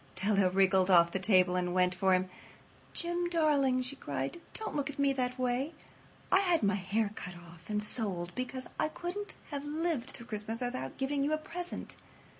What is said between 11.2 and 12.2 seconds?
you a present.